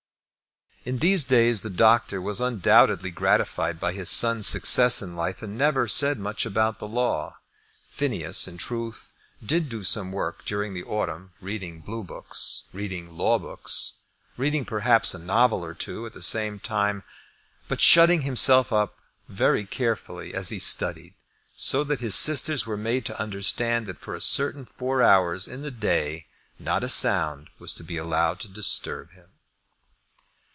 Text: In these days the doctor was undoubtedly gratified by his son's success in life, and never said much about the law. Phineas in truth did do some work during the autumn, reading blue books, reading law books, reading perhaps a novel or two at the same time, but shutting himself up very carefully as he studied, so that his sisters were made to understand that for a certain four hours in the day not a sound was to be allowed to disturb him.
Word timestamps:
In 0.83 0.97
these 0.97 1.23
days 1.25 1.61
the 1.61 1.69
doctor 1.69 2.19
was 2.19 2.41
undoubtedly 2.41 3.11
gratified 3.11 3.79
by 3.79 3.93
his 3.93 4.09
son's 4.09 4.47
success 4.47 4.99
in 4.99 5.15
life, 5.15 5.43
and 5.43 5.55
never 5.55 5.87
said 5.87 6.17
much 6.17 6.43
about 6.43 6.79
the 6.79 6.87
law. 6.87 7.37
Phineas 7.87 8.47
in 8.47 8.57
truth 8.57 9.13
did 9.45 9.69
do 9.69 9.83
some 9.83 10.11
work 10.11 10.43
during 10.43 10.73
the 10.73 10.83
autumn, 10.83 11.29
reading 11.39 11.81
blue 11.81 12.03
books, 12.03 12.63
reading 12.73 13.15
law 13.15 13.37
books, 13.37 13.93
reading 14.37 14.65
perhaps 14.65 15.13
a 15.13 15.19
novel 15.19 15.63
or 15.63 15.75
two 15.75 16.07
at 16.07 16.13
the 16.13 16.21
same 16.23 16.57
time, 16.59 17.03
but 17.67 17.79
shutting 17.79 18.21
himself 18.23 18.73
up 18.73 18.97
very 19.29 19.67
carefully 19.67 20.33
as 20.33 20.49
he 20.49 20.57
studied, 20.57 21.13
so 21.55 21.83
that 21.83 21.99
his 21.99 22.15
sisters 22.15 22.65
were 22.65 22.75
made 22.75 23.05
to 23.05 23.21
understand 23.21 23.85
that 23.85 23.99
for 23.99 24.15
a 24.15 24.19
certain 24.19 24.65
four 24.65 25.03
hours 25.03 25.47
in 25.47 25.61
the 25.61 25.69
day 25.69 26.25
not 26.57 26.83
a 26.83 26.89
sound 26.89 27.51
was 27.59 27.71
to 27.71 27.83
be 27.83 27.97
allowed 27.97 28.39
to 28.39 28.47
disturb 28.47 29.11
him. 29.11 29.27